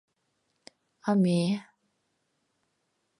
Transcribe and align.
А 1.09 1.11
ме... 1.21 1.37